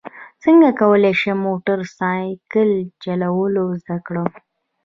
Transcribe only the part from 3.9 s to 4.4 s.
کړم